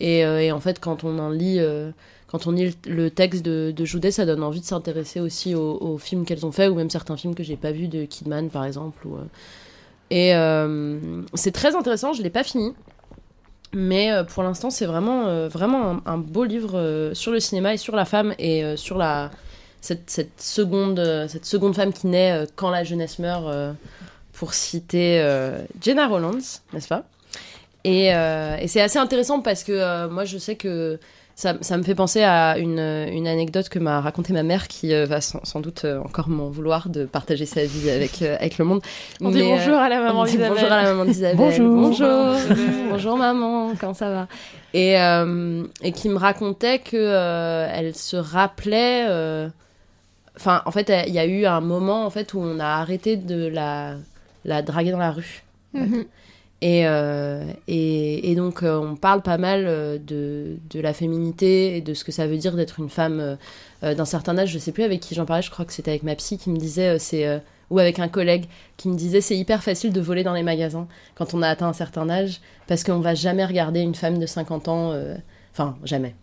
Et, 0.00 0.24
euh, 0.24 0.40
et 0.40 0.52
en 0.52 0.60
fait, 0.60 0.78
quand 0.80 1.04
on 1.04 1.18
en 1.18 1.30
lit, 1.30 1.58
euh, 1.58 1.90
quand 2.26 2.46
on 2.46 2.52
lit 2.52 2.76
le, 2.86 3.10
texte 3.10 3.44
de, 3.44 3.72
de 3.74 3.84
Joudet, 3.84 4.10
ça 4.10 4.26
donne 4.26 4.42
envie 4.42 4.60
de 4.60 4.66
s'intéresser 4.66 5.20
aussi 5.20 5.54
aux, 5.54 5.78
aux 5.80 5.98
films 5.98 6.24
qu'elles 6.24 6.44
ont 6.44 6.52
fait, 6.52 6.68
ou 6.68 6.74
même 6.74 6.90
certains 6.90 7.16
films 7.16 7.34
que 7.34 7.42
j'ai 7.42 7.56
pas 7.56 7.72
vus 7.72 7.88
de 7.88 8.04
Kidman, 8.04 8.50
par 8.50 8.64
exemple. 8.64 9.06
Ou, 9.06 9.16
euh. 9.16 9.24
Et 10.10 10.34
euh, 10.34 11.22
c'est 11.34 11.52
très 11.52 11.74
intéressant, 11.74 12.12
je 12.12 12.22
l'ai 12.22 12.30
pas 12.30 12.44
fini. 12.44 12.74
Mais 13.72 14.12
euh, 14.12 14.24
pour 14.24 14.42
l'instant, 14.42 14.70
c'est 14.70 14.86
vraiment, 14.86 15.26
euh, 15.26 15.48
vraiment 15.48 16.00
un, 16.06 16.18
beau 16.18 16.44
livre 16.44 17.10
sur 17.12 17.32
le 17.32 17.40
cinéma 17.40 17.74
et 17.74 17.76
sur 17.76 17.96
la 17.96 18.04
femme 18.04 18.34
et 18.38 18.76
sur 18.76 18.96
la, 18.96 19.30
cette, 19.80 20.08
cette, 20.08 20.40
seconde, 20.40 21.26
cette 21.28 21.44
seconde 21.44 21.74
femme 21.74 21.92
qui 21.92 22.06
naît 22.06 22.46
quand 22.54 22.70
la 22.70 22.84
jeunesse 22.84 23.18
meurt, 23.18 23.52
pour 24.32 24.54
citer 24.54 25.24
Jenna 25.80 26.06
Rollins, 26.06 26.38
n'est-ce 26.72 26.88
pas? 26.88 27.04
Et, 27.84 28.06
et 28.06 28.68
c'est 28.68 28.80
assez 28.80 28.98
intéressant 28.98 29.40
parce 29.40 29.64
que 29.64 30.06
moi, 30.08 30.24
je 30.24 30.38
sais 30.38 30.56
que 30.56 30.98
ça, 31.38 31.54
ça 31.60 31.76
me 31.76 31.82
fait 31.82 31.94
penser 31.94 32.22
à 32.22 32.56
une, 32.58 32.78
une 32.80 33.28
anecdote 33.28 33.68
que 33.68 33.78
m'a 33.78 34.00
racontée 34.00 34.32
ma 34.32 34.42
mère 34.42 34.68
qui 34.68 34.94
euh, 34.94 35.04
va 35.04 35.20
sans, 35.20 35.44
sans 35.44 35.60
doute 35.60 35.84
euh, 35.84 36.00
encore 36.00 36.28
m'en 36.30 36.48
vouloir 36.48 36.88
de 36.88 37.04
partager 37.04 37.44
sa 37.44 37.62
vie 37.64 37.90
avec, 37.90 38.22
euh, 38.22 38.36
avec 38.40 38.56
le 38.56 38.64
monde. 38.64 38.80
On 39.20 39.30
dit 39.30 39.38
Mais, 39.42 39.56
bonjour 39.56 39.76
à 39.76 39.88
la 39.90 40.00
maman 40.00 40.24
d'Isabelle. 40.24 40.48
Bonjour 40.54 40.72
à 40.72 40.82
la 40.82 40.88
maman 40.90 41.04
d'Isabelle. 41.04 41.36
Bonjour. 41.36 41.76
Bonjour. 41.76 42.34
Bonjour 42.90 43.16
maman, 43.18 43.74
comment 43.78 43.92
ça 43.94 44.10
va? 44.10 44.28
Et, 44.72 44.98
euh, 44.98 45.62
et 45.82 45.92
qui 45.92 46.08
me 46.08 46.16
racontait 46.16 46.78
que 46.78 46.96
euh, 46.96 47.68
elle 47.72 47.94
se 47.94 48.16
rappelait. 48.16 49.06
euh, 49.08 49.48
Enfin, 50.38 50.60
en 50.66 50.70
fait, 50.70 50.90
il 51.06 51.14
y 51.14 51.18
a 51.18 51.24
eu 51.24 51.46
un 51.46 51.60
moment 51.62 52.04
en 52.04 52.10
fait 52.10 52.34
où 52.34 52.38
on 52.40 52.60
a 52.60 52.66
arrêté 52.66 53.16
de 53.16 53.46
la 53.46 53.94
la 54.44 54.62
draguer 54.62 54.90
dans 54.92 54.98
la 54.98 55.10
rue. 55.10 55.44
Mhm. 55.74 56.04
Et, 56.62 56.86
euh, 56.86 57.44
et, 57.68 58.34
donc, 58.34 58.62
euh, 58.62 58.78
on 58.78 58.96
parle 58.96 59.20
pas 59.20 59.36
mal 59.36 59.64
euh, 59.66 59.98
de, 59.98 60.80
la 60.80 60.94
féminité 60.94 61.76
et 61.76 61.80
de 61.80 61.92
ce 61.92 62.02
que 62.02 62.12
ça 62.12 62.26
veut 62.26 62.38
dire 62.38 62.56
d'être 62.56 62.80
une 62.80 62.88
femme 62.88 63.36
d'un 63.82 64.04
certain 64.04 64.36
âge. 64.38 64.50
Je 64.50 64.58
sais 64.58 64.72
plus 64.72 64.82
avec 64.82 65.00
qui 65.00 65.14
j'en 65.14 65.26
parlais, 65.26 65.42
je 65.42 65.50
crois 65.50 65.64
que 65.64 65.72
c'était 65.72 65.90
avec 65.90 66.02
ma 66.02 66.14
psy 66.14 66.38
qui 66.38 66.50
me 66.50 66.56
disait, 66.56 66.98
c'est 66.98 67.42
ou 67.70 67.80
avec 67.80 67.98
un 67.98 68.08
collègue 68.08 68.46
qui 68.76 68.88
me 68.88 68.96
disait, 68.96 69.20
c'est 69.20 69.36
hyper 69.36 69.62
facile 69.62 69.92
de 69.92 70.00
voler 70.00 70.22
dans 70.22 70.32
les 70.32 70.44
magasins 70.44 70.86
quand 71.16 71.34
on 71.34 71.42
a 71.42 71.48
atteint 71.48 71.66
un 71.66 71.72
certain 71.72 72.08
âge 72.08 72.40
parce 72.68 72.84
qu'on 72.84 73.00
va 73.00 73.14
jamais 73.14 73.44
regarder 73.44 73.80
une 73.80 73.94
femme 73.94 74.18
de 74.18 74.26
50 74.26 74.68
ans. 74.68 74.94
Enfin, 75.52 75.76
jamais. 75.84 76.14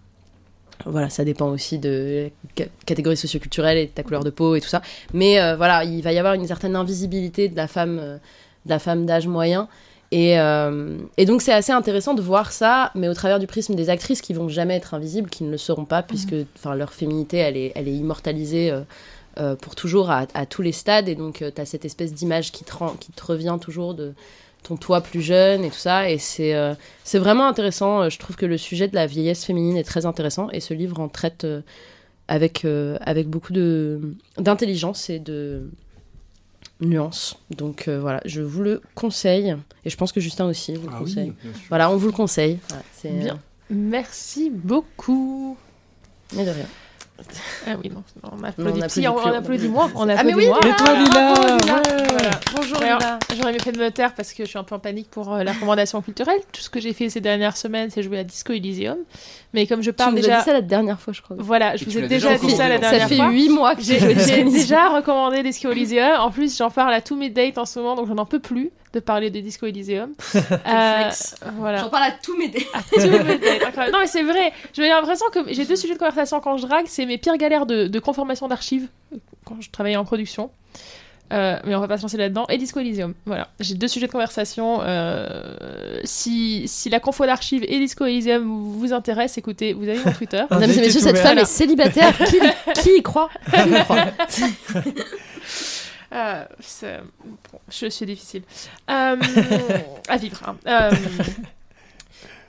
Voilà, 0.86 1.10
ça 1.10 1.24
dépend 1.24 1.50
aussi 1.50 1.80
de 1.80 2.30
la 2.58 2.64
ca- 2.66 2.72
catégorie 2.86 3.18
socioculturelle 3.18 3.78
et 3.78 3.86
de 3.88 3.92
ta 3.92 4.04
couleur 4.04 4.24
de 4.24 4.30
peau 4.30 4.56
et 4.56 4.62
tout 4.62 4.70
ça. 4.70 4.82
Mais 5.14 5.36
voilà, 5.56 5.84
il 5.84 6.02
va 6.02 6.14
y 6.14 6.18
avoir 6.18 6.34
une 6.34 6.48
certaine 6.48 6.76
invisibilité 6.76 7.50
de 7.50 7.56
la 7.56 7.68
femme, 7.68 7.98
de 7.98 8.70
la 8.70 8.80
femme 8.80 9.06
d'âge 9.06 9.28
moyen. 9.28 9.68
Et, 10.12 10.40
euh, 10.40 10.98
et 11.18 11.26
donc 11.26 11.42
c'est 11.42 11.54
assez 11.54 11.72
intéressant 11.72 12.14
de 12.14 12.22
voir 12.22 12.52
ça, 12.52 12.92
mais 12.94 13.08
au 13.08 13.16
travers 13.16 13.40
du 13.40 13.48
prisme 13.48 13.74
des 13.74 13.90
actrices 13.90 14.22
qui 14.22 14.34
vont 14.34 14.48
jamais 14.48 14.76
être 14.76 14.94
invisibles, 14.94 15.30
qui 15.30 15.44
ne 15.44 15.50
le 15.50 15.58
seront 15.58 15.86
pas, 15.86 16.04
puisque 16.04 16.36
enfin 16.56 16.76
leur 16.76 16.94
féminité, 16.94 17.38
elle 17.38 17.58
est, 17.58 17.72
elle 17.74 17.88
est 17.88 17.96
immortalisée 17.96 18.70
euh, 18.70 18.82
euh, 19.40 19.56
pour 19.56 19.74
toujours 19.74 20.12
à, 20.12 20.28
à 20.36 20.46
tous 20.46 20.62
les 20.62 20.72
stades. 20.72 21.10
Et 21.10 21.16
donc 21.16 21.44
tu 21.56 21.62
as 21.62 21.66
cette 21.66 21.86
espèce 21.86 22.14
d'image 22.14 22.52
qui, 22.52 22.64
te 22.64 22.74
rend- 22.76 22.96
qui 23.00 23.12
te 23.12 23.26
revient 23.26 23.58
toujours 23.60 23.96
de 23.96 24.14
ton 24.62 24.78
toi 24.78 25.02
plus 25.02 25.22
jeune 25.24 25.64
et 25.66 25.70
tout 25.72 25.76
ça. 25.76 26.10
Et 26.12 26.20
c'est 26.20 26.54
c'est 27.04 27.18
vraiment 27.20 27.48
intéressant. 27.48 28.08
Je 28.08 28.20
trouve 28.20 28.36
que 28.36 28.46
le 28.46 28.58
sujet 28.60 28.88
de 28.88 28.96
la 28.96 29.08
vieillesse 29.08 29.44
féminine 29.46 29.78
est 29.78 29.84
très 29.84 30.06
intéressant. 30.06 30.48
Et 30.52 30.60
ce 30.60 30.76
livre 30.76 31.00
en 31.00 31.10
traite 31.10 31.48
avec, 32.28 32.66
avec 33.02 33.28
beaucoup 33.28 33.52
d'intelligence 34.38 35.10
et 35.10 35.20
de 35.20 35.70
nuance. 36.82 37.38
Donc 37.52 37.88
euh, 37.88 38.00
voilà, 38.00 38.22
je 38.26 38.42
vous 38.42 38.62
le 38.62 38.82
conseille. 38.96 39.56
Et 39.86 39.90
je 39.90 39.98
pense 39.98 40.12
que 40.12 40.20
Justin 40.20 40.46
aussi 40.46 40.76
vous 40.76 40.88
le 40.88 40.94
Ah 40.96 41.00
conseille. 41.00 41.34
Voilà, 41.70 41.90
on 41.90 41.98
vous 41.98 42.08
le 42.08 42.14
conseille. 42.14 42.60
Bien. 43.04 43.40
Merci 43.70 44.50
beaucoup. 44.50 45.58
Mais 46.36 46.46
de 46.46 46.52
rien. 46.52 46.68
Ah 47.68 47.72
oui, 47.82 47.90
non, 47.94 48.04
on 48.24 48.40
on 48.42 48.44
applaudit, 48.44 48.82
on, 48.84 48.88
plus, 48.88 49.08
on 49.08 49.14
on 49.14 49.34
applaudit 49.34 49.68
moins. 49.70 49.92
On 49.96 50.02
Ah, 50.02 50.06
mais 50.08 50.14
applaudit 50.34 50.36
oui, 50.36 50.48
moins. 50.48 50.60
Et 50.60 50.76
toi, 50.76 50.94
Lila 50.94 51.34
bravo, 51.34 51.58
Lila. 51.58 51.74
ouais. 51.76 52.08
Voilà. 52.10 52.32
Bonjour 52.56 52.78
Alors, 52.82 52.98
Lila. 53.00 53.20
J'aurais 53.38 53.54
mieux 53.54 53.60
fait 53.60 53.72
de 53.72 53.80
me 53.80 53.90
taire 53.92 54.14
parce 54.16 54.34
que 54.34 54.44
je 54.44 54.50
suis 54.50 54.58
un 54.60 54.64
peu 54.64 54.76
en 54.76 54.80
panique 54.80 55.10
pour 55.10 55.32
euh, 55.34 55.44
la 55.44 55.54
recommandation 55.54 56.02
culturelle. 56.02 56.40
Tout 56.52 56.62
ce 56.62 56.70
que 56.70 56.80
j'ai 56.82 56.92
fait 56.94 57.10
ces 57.10 57.22
dernières 57.22 57.56
semaines, 57.56 57.90
c'est 57.92 58.04
jouer 58.04 58.20
à 58.20 58.24
Disco 58.24 58.52
Elysium. 58.52 58.98
Mais 59.54 59.68
comme 59.68 59.82
je 59.84 59.92
Tu 59.92 59.96
parle 59.96 60.14
as 60.18 60.22
déjà. 60.22 60.40
dit 60.40 60.44
ça 60.46 60.54
la 60.54 60.62
dernière 60.62 61.00
fois, 61.00 61.14
je 61.14 61.22
crois. 61.22 61.36
Voilà, 61.40 61.76
je 61.78 61.84
Et 61.84 61.86
vous 61.86 61.92
tu 61.92 62.04
ai 62.04 62.08
déjà 62.08 62.38
dit 62.38 62.50
ça 62.52 62.68
la 62.68 62.76
Ça 62.82 62.90
dernière 62.90 63.08
fait 63.08 63.16
fois. 63.18 63.30
8 63.30 63.50
mois 63.50 63.76
que 63.76 63.84
J'ai 63.84 64.00
déjà 64.44 64.90
recommandé 64.90 65.44
Disco 65.44 65.70
Elysium. 65.72 66.20
En 66.20 66.32
plus, 66.32 66.58
j'en 66.58 66.72
parle 66.72 66.94
à 66.94 67.02
tous 67.02 67.16
mes 67.16 67.30
dates 67.30 67.58
en 67.58 67.66
ce 67.66 67.80
moment, 67.80 67.96
donc 67.96 68.08
j'en 68.08 68.18
en 68.18 68.26
peux 68.26 68.40
plus 68.40 68.72
de 68.94 69.00
parler 69.00 69.30
de 69.30 69.40
Disco 69.40 69.66
Elysium. 69.66 70.14
Euh, 70.66 71.10
voilà. 71.58 71.80
J'en 71.80 71.90
parle 71.90 72.04
à 72.04 72.12
tous 72.12 72.38
mes 72.38 72.48
dates. 72.48 72.64
Non, 73.92 74.00
mais 74.00 74.08
c'est 74.08 74.24
vrai. 74.24 74.52
J'ai 74.74 74.88
l'impression 74.88 75.26
que 75.34 75.40
j'ai 75.52 75.66
deux 75.66 75.76
sujets 75.76 75.94
de 75.94 76.00
conversation 76.00 76.40
quand 76.40 76.58
je 76.58 76.66
drague. 76.66 76.86
C'est 76.88 77.06
mes 77.06 77.18
pires 77.18 77.38
galères 77.38 77.66
de, 77.66 77.88
de 77.88 78.00
conformation 78.00 78.48
d'archives 78.48 78.88
euh, 79.14 79.18
quand 79.46 79.60
je 79.60 79.70
travaillais 79.70 79.96
en 79.98 80.06
production. 80.06 80.52
Euh, 81.32 81.58
mais 81.66 81.76
on 81.76 81.80
va 81.80 81.88
pas 81.88 81.98
se 81.98 82.04
lancer 82.04 82.18
là-dedans. 82.18 82.46
Et 82.50 82.58
Disco 82.58 82.80
Elysium. 82.80 83.14
Voilà. 83.26 83.50
J'ai 83.60 83.76
deux 83.76 83.88
sujets 83.88 84.08
de 84.08 84.12
conversation. 84.12 84.80
Euh, 84.82 86.00
si, 86.04 86.68
si 86.68 86.90
la 86.90 87.00
confo 87.00 87.26
d'archives 87.26 87.64
et 87.68 87.80
Disco 87.80 88.06
Elysium 88.06 88.44
vous 88.46 88.94
intéressent, 88.94 89.38
écoutez, 89.38 89.74
vous 89.74 89.88
avez 89.88 90.00
mon 90.04 90.12
Twitter. 90.12 90.44
Mesdames 90.52 90.72
et 90.72 90.82
messieurs, 90.82 91.02
cette 91.02 91.18
femme 91.18 91.40
est 91.40 91.46
célibataire. 91.46 92.16
Qui, 92.18 92.40
qui 92.82 92.98
y 92.98 93.04
croit? 93.04 93.30
Qui 93.52 93.70
y 93.70 93.84
croit? 93.84 94.06
Euh, 96.14 96.46
je 97.70 97.88
suis 97.88 98.06
difficile. 98.06 98.44
Euh, 98.90 99.16
à 100.08 100.18
vivre. 100.18 100.42
hein. 100.48 100.58
Euh, 100.68 100.92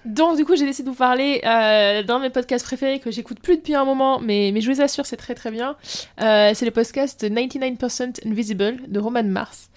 donc, 0.05 0.37
du 0.37 0.45
coup, 0.45 0.55
j'ai 0.55 0.67
décidé 0.67 0.87
de 0.87 0.91
vous 0.91 0.99
parler 0.99 1.41
d'un 1.43 2.19
de 2.19 2.23
mes 2.23 2.31
podcasts 2.31 2.65
préférés 2.65 2.99
que 3.01 3.11
j'écoute 3.11 3.41
plus 3.41 3.57
depuis 3.57 3.75
un 3.75 3.87
moment, 3.87 4.21
mais, 4.21 4.51
mais 4.53 4.61
je 4.61 4.71
vous 4.71 4.83
assure, 4.83 5.07
c'est 5.07 5.17
très 5.17 5.35
très 5.35 5.51
bien. 5.51 5.77
C'est 6.19 6.63
le 6.65 6.71
podcast 6.71 7.25
99% 7.25 8.27
Invisible 8.27 8.81
de 8.87 9.01
Roman 9.01 9.25
Mars, 9.25 9.71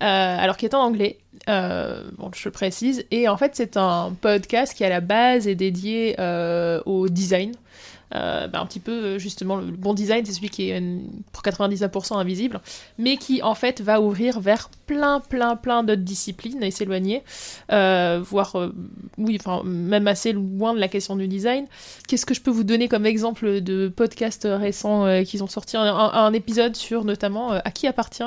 alors 0.00 0.56
qui 0.56 0.64
est 0.64 0.74
en 0.74 0.80
anglais. 0.80 1.18
Bon, 1.46 2.30
je 2.34 2.48
le 2.48 2.50
précise. 2.50 3.04
Et 3.10 3.28
en 3.28 3.36
fait, 3.36 3.56
c'est 3.56 3.76
un 3.76 4.16
podcast 4.18 4.74
qui 4.74 4.84
à 4.86 4.88
la 4.88 5.00
base 5.00 5.46
est 5.46 5.54
dédié 5.54 6.16
au 6.86 7.08
design. 7.10 7.54
Euh, 8.14 8.46
bah, 8.46 8.60
un 8.60 8.66
petit 8.66 8.80
peu 8.80 8.92
euh, 8.92 9.18
justement 9.18 9.56
le, 9.56 9.72
bon 9.72 9.92
design 9.92 10.24
c'est 10.24 10.34
celui 10.34 10.48
qui 10.48 10.68
est 10.68 10.80
euh, 10.80 10.98
pour 11.32 11.42
99% 11.42 12.16
invisible 12.16 12.60
mais 12.96 13.16
qui 13.16 13.42
en 13.42 13.56
fait 13.56 13.80
va 13.80 14.00
ouvrir 14.00 14.38
vers 14.38 14.70
plein 14.86 15.18
plein 15.18 15.56
plein 15.56 15.82
d'autres 15.82 16.02
disciplines 16.02 16.62
et 16.62 16.70
s'éloigner 16.70 17.24
voire 17.68 18.56
oui 19.18 19.38
enfin 19.40 19.62
même 19.64 20.06
assez 20.06 20.32
loin 20.32 20.74
de 20.74 20.78
la 20.78 20.88
question 20.88 21.16
du 21.16 21.26
design. 21.26 21.66
Qu'est-ce 22.06 22.26
que 22.26 22.34
je 22.34 22.40
peux 22.40 22.50
vous 22.50 22.62
donner 22.62 22.88
comme 22.88 23.06
exemple 23.06 23.60
de 23.60 23.88
podcasts 23.88 24.46
récents 24.48 25.06
euh, 25.06 25.22
qui 25.22 25.40
ont 25.42 25.48
sorti 25.48 25.76
un, 25.76 26.32
épisode 26.34 26.76
sur 26.76 27.04
notamment 27.04 27.52
à 27.52 27.70
qui 27.70 27.86
appartient 27.86 28.22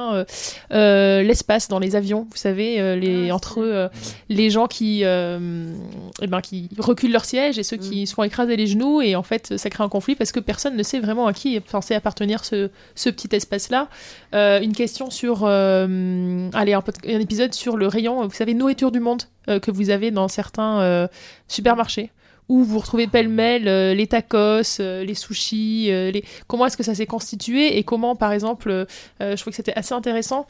l'espace 0.71 1.67
dans 1.67 1.79
les 1.79 1.95
avions 1.95 2.27
vous 2.29 2.37
savez 2.37 2.95
les 2.97 3.29
Ah, 3.29 3.35
entre 3.35 3.61
eux 3.61 3.89
les 4.29 4.49
gens 4.49 4.67
qui 4.67 5.03
eh 5.03 6.27
ben, 6.27 6.41
qui 6.41 6.69
reculent 6.77 7.11
leur 7.11 7.25
siège 7.25 7.57
et 7.57 7.63
ceux 7.63 7.77
qui 7.77 8.07
se 8.07 8.13
font 8.13 8.23
écraser 8.23 8.57
les 8.57 8.67
genoux 8.67 9.01
et 9.01 9.15
en 9.15 9.23
fait 9.23 9.57
ça 9.57 9.66
crée 9.69 9.83
un 9.83 9.89
conflit 9.89 10.15
parce 10.15 10.31
que 10.31 10.39
personne 10.39 10.75
ne 10.75 10.83
sait 10.83 10.99
vraiment 10.99 11.27
à 11.27 11.33
qui 11.33 11.55
est 11.55 11.69
censé 11.69 11.95
appartenir 11.95 12.45
ce, 12.45 12.69
ce 12.95 13.09
petit 13.09 13.35
espace 13.35 13.69
là 13.69 13.87
Euh, 14.33 14.59
une 14.59 14.73
question 14.73 15.09
sur 15.09 15.43
euh, 15.43 16.49
allez 16.53 16.73
un, 16.73 16.83
épisode 17.05 17.53
sur 17.53 17.77
le 17.77 17.87
rayon 17.87 18.27
vous 18.27 18.33
savez 18.33 18.53
nourriture 18.53 18.91
du 18.91 18.99
monde 18.99 19.23
euh, 19.47 19.59
que 19.59 19.71
vous 19.71 19.89
avez 19.89 20.11
dans 20.11 20.27
certains 20.27 21.07
supermarchés 21.47 22.11
où 22.49 22.63
vous 22.63 22.79
retrouvez 22.79 23.07
pêle-mêle 23.07 23.63
les 23.93 24.07
tacos, 24.07 24.79
les 24.79 25.13
sushis, 25.15 25.87
les... 25.87 26.23
comment 26.47 26.65
est-ce 26.65 26.77
que 26.77 26.83
ça 26.83 26.95
s'est 26.95 27.05
constitué 27.05 27.77
et 27.77 27.83
comment, 27.83 28.15
par 28.15 28.31
exemple, 28.31 28.85
je 29.19 29.35
trouve 29.35 29.51
que 29.51 29.57
c'était 29.57 29.73
assez 29.73 29.93
intéressant. 29.93 30.47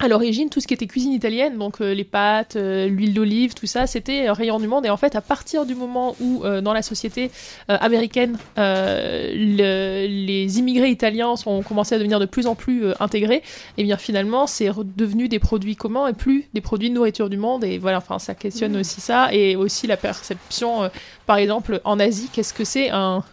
À 0.00 0.06
l'origine, 0.06 0.48
tout 0.48 0.60
ce 0.60 0.68
qui 0.68 0.74
était 0.74 0.86
cuisine 0.86 1.12
italienne, 1.12 1.58
donc 1.58 1.80
euh, 1.80 1.92
les 1.92 2.04
pâtes, 2.04 2.54
euh, 2.54 2.86
l'huile 2.86 3.14
d'olive, 3.14 3.54
tout 3.54 3.66
ça, 3.66 3.88
c'était 3.88 4.28
euh, 4.28 4.32
rayon 4.32 4.60
du 4.60 4.68
monde. 4.68 4.86
Et 4.86 4.90
en 4.90 4.96
fait, 4.96 5.16
à 5.16 5.20
partir 5.20 5.66
du 5.66 5.74
moment 5.74 6.14
où, 6.20 6.44
euh, 6.44 6.60
dans 6.60 6.72
la 6.72 6.82
société 6.82 7.32
euh, 7.68 7.76
américaine, 7.80 8.38
euh, 8.58 9.32
le- 9.34 10.06
les 10.06 10.58
immigrés 10.60 10.90
italiens 10.90 11.34
ont 11.46 11.62
commencé 11.62 11.96
à 11.96 11.98
devenir 11.98 12.20
de 12.20 12.26
plus 12.26 12.46
en 12.46 12.54
plus 12.54 12.84
euh, 12.84 12.94
intégrés, 13.00 13.42
et 13.76 13.82
bien 13.82 13.96
finalement, 13.96 14.46
c'est 14.46 14.70
devenu 14.96 15.28
des 15.28 15.40
produits 15.40 15.74
communs 15.74 16.06
et 16.06 16.12
plus 16.12 16.44
des 16.54 16.60
produits 16.60 16.90
de 16.90 16.94
nourriture 16.94 17.28
du 17.28 17.36
monde. 17.36 17.64
Et 17.64 17.78
voilà, 17.78 17.98
enfin, 17.98 18.20
ça 18.20 18.34
questionne 18.34 18.76
aussi 18.76 19.00
ça. 19.00 19.34
Et 19.34 19.56
aussi 19.56 19.88
la 19.88 19.96
perception, 19.96 20.84
euh, 20.84 20.88
par 21.26 21.38
exemple, 21.38 21.80
en 21.84 21.98
Asie, 21.98 22.28
qu'est-ce 22.32 22.54
que 22.54 22.64
c'est 22.64 22.90
un. 22.90 23.24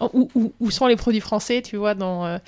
Où, 0.00 0.70
sont 0.70 0.86
les 0.86 0.96
produits 0.96 1.20
français, 1.20 1.60
tu 1.62 1.76
vois, 1.76 1.94
euh, 2.00 2.38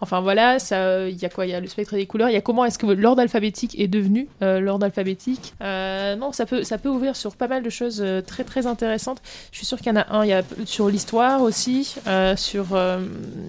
Enfin 0.00 0.20
voilà, 0.20 0.58
ça, 0.58 1.08
il 1.08 1.16
y 1.20 1.24
a 1.24 1.28
quoi? 1.28 1.44
Il 1.44 1.50
y 1.50 1.54
a 1.54 1.60
le 1.60 1.66
spectre 1.66 1.94
des 1.94 2.06
couleurs. 2.06 2.28
Il 2.28 2.32
y 2.32 2.36
a 2.36 2.40
comment 2.40 2.64
est-ce 2.64 2.78
que 2.78 2.86
l'ordre 2.86 3.20
alphabétique 3.20 3.78
est 3.78 3.88
devenu 3.88 4.28
euh, 4.42 4.60
l'ordre 4.60 4.84
alphabétique? 4.86 5.54
Euh, 5.60 6.14
Non, 6.14 6.32
ça 6.32 6.46
peut, 6.46 6.62
ça 6.62 6.78
peut 6.78 6.88
ouvrir 6.88 7.16
sur 7.16 7.34
pas 7.34 7.48
mal 7.48 7.62
de 7.62 7.70
choses 7.70 8.04
très 8.26 8.44
très 8.44 8.66
intéressantes. 8.66 9.20
Je 9.50 9.58
suis 9.58 9.66
sûre 9.66 9.78
qu'il 9.78 9.88
y 9.88 9.90
en 9.90 10.00
a 10.00 10.06
un. 10.14 10.24
Il 10.24 10.28
y 10.28 10.32
a 10.32 10.42
sur 10.64 10.88
l'histoire 10.88 11.42
aussi, 11.42 11.96
sur 12.36 12.66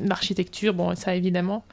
l'architecture. 0.06 0.74
Bon, 0.74 0.96
ça 0.96 1.16
évidemment. 1.16 1.64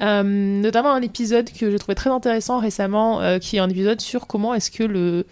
Notamment 0.00 0.92
un 0.92 1.02
épisode 1.02 1.50
que 1.52 1.70
j'ai 1.70 1.78
trouvé 1.78 1.94
très 1.94 2.10
intéressant 2.10 2.58
récemment, 2.58 3.38
qui 3.38 3.56
est 3.56 3.60
un 3.60 3.70
épisode 3.70 4.00
sur 4.00 4.26
comment 4.26 4.54
est-ce 4.54 4.70
que 4.70 4.82
le 4.82 5.24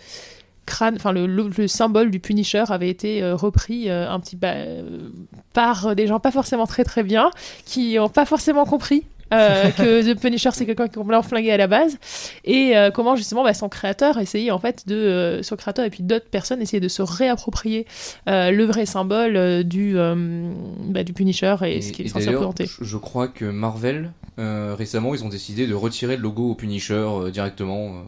le 1.12 1.66
symbole 1.66 2.10
du 2.10 2.20
Punisher 2.20 2.64
avait 2.68 2.88
été 2.88 3.22
euh, 3.22 3.34
repris 3.34 3.88
euh, 3.88 4.10
un 4.10 4.20
petit 4.20 4.36
bah, 4.36 4.52
euh, 4.54 5.10
par 5.52 5.94
des 5.94 6.06
gens 6.06 6.20
pas 6.20 6.30
forcément 6.30 6.66
très 6.66 6.84
très 6.84 7.02
bien, 7.02 7.30
qui 7.64 7.96
n'ont 7.96 8.08
pas 8.08 8.26
forcément 8.26 8.64
compris 8.64 9.04
euh, 9.32 9.70
que 9.76 10.12
The 10.12 10.18
Punisher 10.18 10.50
c'est 10.52 10.66
quelqu'un 10.66 10.86
qui 10.86 10.92
est 10.92 11.02
complètement 11.02 11.22
flingué 11.22 11.50
à 11.50 11.56
la 11.56 11.66
base 11.66 11.98
et 12.44 12.76
euh, 12.76 12.90
comment 12.90 13.16
justement 13.16 13.42
bah, 13.42 13.54
son 13.54 13.68
créateur 13.68 14.18
essayait 14.18 14.50
en 14.50 14.58
fait 14.58 14.86
de 14.86 14.94
euh, 14.94 15.42
son 15.42 15.56
créateur 15.56 15.84
et 15.84 15.90
puis 15.90 16.02
d'autres 16.02 16.28
personnes 16.28 16.62
essayaient 16.62 16.80
de 16.80 16.88
se 16.88 17.02
réapproprier 17.02 17.86
le 18.26 18.64
vrai 18.64 18.86
symbole 18.86 19.64
du 19.64 19.96
bah, 19.96 21.04
du 21.04 21.12
Punisher 21.12 21.56
et, 21.64 21.80
ce 21.80 21.92
qui 21.92 22.02
est 22.02 22.08
censé 22.08 22.28
représenter. 22.28 22.66
je, 22.80 22.96
crois 22.96 23.28
que 23.28 23.44
Marvel, 23.44 24.12
récemment, 24.38 25.14
ils 25.14 25.24
ont 25.24 25.28
décidé 25.28 25.66
de 25.66 25.74
retirer 25.74 26.16
le 26.16 26.22
logo 26.22 26.50
au 26.50 26.54
Punisher 26.54 27.08
directement. 27.32 28.04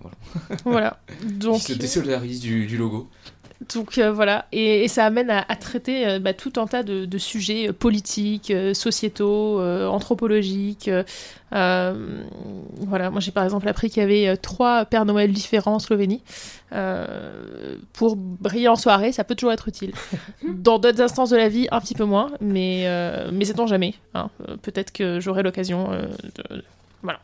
voilà. 0.64 0.64
Voilà. 0.64 0.98
Donc 1.38 1.68
Ils 1.68 1.74
se 1.74 1.78
désolidarisent 1.78 2.40
du, 2.40 2.66
du 2.66 2.76
logo. 2.76 3.08
Donc 3.74 3.98
euh, 3.98 4.12
voilà, 4.12 4.46
et, 4.52 4.84
et 4.84 4.88
ça 4.88 5.04
amène 5.04 5.30
à, 5.30 5.44
à 5.48 5.56
traiter 5.56 6.06
euh, 6.06 6.18
bah, 6.20 6.32
tout 6.32 6.52
un 6.58 6.66
tas 6.68 6.84
de, 6.84 7.06
de 7.06 7.18
sujets 7.18 7.68
euh, 7.68 7.72
politiques, 7.72 8.52
euh, 8.52 8.72
sociétaux, 8.72 9.60
anthropologiques. 9.88 10.88
voilà, 11.50 13.10
moi 13.10 13.20
j'ai 13.20 13.32
par 13.32 13.42
exemple 13.44 13.68
appris 13.68 13.90
qu'il 13.90 14.00
y 14.00 14.04
avait 14.04 14.36
trois 14.36 14.84
Pères 14.84 15.04
Noël 15.04 15.32
différents 15.32 15.74
en 15.74 15.78
Slovénie. 15.80 16.22
Pour 17.94 18.16
briller 18.16 18.68
en 18.68 18.76
soirée, 18.76 19.12
ça 19.12 19.24
peut 19.24 19.34
toujours 19.34 19.52
être 19.52 19.68
utile. 19.68 19.92
Dans 20.48 20.78
d'autres 20.78 21.00
instances 21.00 21.30
de 21.30 21.36
la 21.36 21.48
vie, 21.48 21.66
un 21.70 21.80
petit 21.80 21.94
peu 21.94 22.04
moins, 22.04 22.30
mais, 22.40 22.86
mais 23.32 23.44
sait-on 23.44 23.66
jamais. 23.66 23.94
hein. 24.14 24.30
Peut-être 24.62 24.92
que 24.92 25.18
j'aurai 25.20 25.42
l'occasion 25.42 25.90
de- 25.90 26.62
Voilà. 27.02 27.18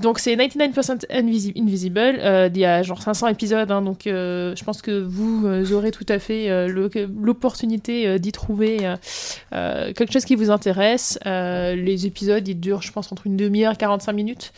Donc 0.00 0.18
c'est 0.18 0.34
99% 0.36 1.06
Invisi- 1.10 1.52
Invisible. 1.56 1.98
Euh, 1.98 2.48
il 2.52 2.58
y 2.58 2.64
a 2.64 2.82
genre 2.82 3.00
500 3.00 3.28
épisodes, 3.28 3.70
hein, 3.70 3.82
donc 3.82 4.06
euh, 4.06 4.54
je 4.56 4.64
pense 4.64 4.82
que 4.82 5.02
vous 5.02 5.46
euh, 5.46 5.72
aurez 5.72 5.90
tout 5.90 6.06
à 6.08 6.18
fait 6.18 6.68
l'opportunité 6.68 8.18
d'y 8.18 8.32
trouver 8.32 8.78
quelque 9.50 10.12
chose 10.12 10.24
qui 10.24 10.34
vous 10.34 10.50
intéresse. 10.50 11.18
Les 11.24 12.06
épisodes, 12.06 12.46
ils 12.46 12.58
durent, 12.58 12.82
je 12.82 12.92
pense, 12.92 13.12
entre 13.12 13.26
une 13.26 13.36
demi-heure 13.36 13.74
et 13.74 13.76
45 13.76 14.12
minutes. 14.12 14.52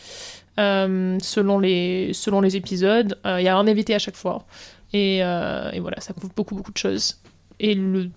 selon, 0.57 1.59
les, 1.59 2.55
épisodes, 2.55 3.17
il 3.25 3.41
y 3.41 3.47
a 3.47 3.57
un 3.57 3.67
invité 3.67 3.95
à 3.95 3.99
chaque 3.99 4.15
fois. 4.15 4.45
Et, 4.93 5.17
et 5.17 5.79
voilà, 5.79 5.99
ça 5.99 6.13
couvre 6.13 6.33
beaucoup, 6.35 6.55
beaucoup 6.55 6.71
de 6.71 6.77
choses. 6.77 7.19
Et 7.59 7.75
le 7.75 8.09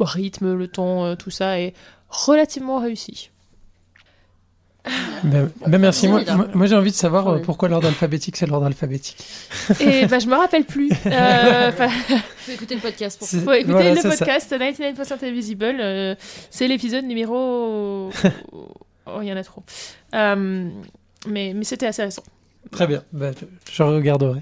rythme, 0.00 0.54
le 0.54 0.68
ton, 0.68 1.16
tout 1.16 1.30
ça 1.30 1.60
est 1.60 1.74
relativement 2.08 2.78
réussi. 2.78 3.30
Ben, 5.24 5.50
ben 5.66 5.78
merci. 5.78 6.08
Moi, 6.08 6.22
j'ai 6.66 6.74
envie 6.76 6.90
de 6.90 6.96
savoir 6.96 7.28
euh, 7.28 7.36
Oui. 7.36 7.42
pourquoi 7.44 7.68
l'ordre 7.68 7.86
alphabétique, 7.88 8.36
c'est 8.36 8.46
l'ordre 8.46 8.66
alphabétique. 8.66 9.16
Et 9.80 10.06
bah, 10.06 10.18
je 10.18 10.26
me 10.26 10.34
rappelle 10.36 10.64
plus. 10.64 10.90
Euh, 11.06 11.72
faut 12.38 12.52
écouter 12.52 12.74
le 12.76 12.80
podcast 12.80 13.18
pour 13.18 13.26
C'est- 13.28 13.40
faut 13.40 13.52
écouter 13.52 13.72
voilà, 13.72 13.94
le 13.94 14.00
ça. 14.00 14.08
podcast 14.10 14.52
99% 14.52 15.24
Invisible. 15.24 15.76
euh, 15.80 16.14
c'est 16.50 16.68
l'épisode 16.68 17.04
numéro. 17.04 18.10
Oh, 19.06 19.18
il 19.22 19.28
y 19.28 19.32
en 19.32 19.36
a 19.36 19.42
trop. 19.44 19.62
Euh, 20.14 20.68
mais 21.26 21.52
mais 21.54 21.64
c'était 21.64 21.86
assez 21.86 22.02
récent. 22.02 22.22
Très 22.70 22.86
bien. 22.86 23.02
Ben, 23.12 23.32
je- 23.38 23.72
je 23.74 23.82
regarderai. 23.82 24.40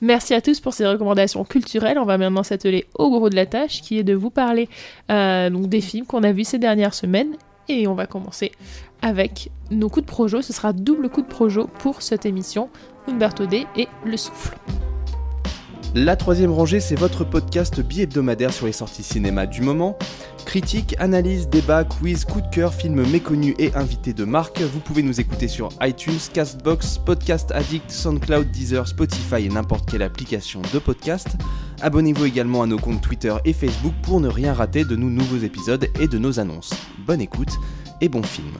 Merci 0.00 0.34
à 0.34 0.40
tous 0.42 0.60
pour 0.60 0.74
ces 0.74 0.86
recommandations 0.86 1.44
culturelles. 1.44 1.98
On 1.98 2.04
va 2.04 2.18
maintenant 2.18 2.42
s'atteler 2.42 2.86
au 2.94 3.10
gros 3.10 3.30
de 3.30 3.34
la 3.36 3.46
tâche, 3.46 3.80
qui 3.80 3.98
est 3.98 4.04
de 4.04 4.14
vous 4.14 4.30
parler 4.30 4.68
euh, 5.10 5.48
donc 5.50 5.68
des 5.68 5.80
films 5.80 6.04
qu'on 6.06 6.22
a 6.22 6.32
vus 6.32 6.44
ces 6.44 6.58
dernières 6.58 6.94
semaines. 6.94 7.34
Et 7.68 7.86
on 7.88 7.94
va 7.94 8.06
commencer 8.06 8.52
avec 9.06 9.52
nos 9.70 9.88
coups 9.88 10.04
de 10.04 10.10
projo. 10.10 10.42
Ce 10.42 10.52
sera 10.52 10.72
double 10.72 11.08
coup 11.08 11.22
de 11.22 11.28
projo 11.28 11.68
pour 11.78 12.02
cette 12.02 12.26
émission. 12.26 12.68
Umberto 13.08 13.46
D 13.46 13.64
et 13.76 13.86
Le 14.04 14.16
Souffle. 14.16 14.56
La 15.94 16.16
troisième 16.16 16.50
rangée, 16.50 16.80
c'est 16.80 16.96
votre 16.96 17.24
podcast 17.24 17.80
bi-hebdomadaire 17.80 18.52
sur 18.52 18.66
les 18.66 18.72
sorties 18.72 19.04
cinéma 19.04 19.46
du 19.46 19.62
moment. 19.62 19.96
Critique, 20.44 20.96
analyse, 20.98 21.48
débat, 21.48 21.84
quiz, 21.84 22.24
coup 22.24 22.40
de 22.40 22.48
cœur, 22.48 22.74
films 22.74 23.08
méconnus 23.08 23.54
et 23.58 23.72
invités 23.74 24.12
de 24.12 24.24
marque. 24.24 24.60
Vous 24.60 24.80
pouvez 24.80 25.02
nous 25.02 25.20
écouter 25.20 25.46
sur 25.46 25.68
iTunes, 25.80 26.18
Castbox, 26.34 26.98
Podcast 26.98 27.52
Addict, 27.52 27.90
SoundCloud, 27.90 28.50
Deezer, 28.50 28.88
Spotify 28.88 29.46
et 29.46 29.48
n'importe 29.48 29.88
quelle 29.88 30.02
application 30.02 30.60
de 30.74 30.78
podcast. 30.80 31.28
Abonnez-vous 31.80 32.24
également 32.24 32.62
à 32.62 32.66
nos 32.66 32.78
comptes 32.78 33.00
Twitter 33.00 33.34
et 33.44 33.52
Facebook 33.52 33.94
pour 34.02 34.20
ne 34.20 34.28
rien 34.28 34.52
rater 34.52 34.84
de 34.84 34.96
nos 34.96 35.10
nouveaux 35.10 35.38
épisodes 35.38 35.86
et 36.00 36.08
de 36.08 36.18
nos 36.18 36.40
annonces. 36.40 36.74
Bonne 37.06 37.20
écoute 37.20 37.52
et 38.00 38.08
bon 38.08 38.22
film. 38.22 38.52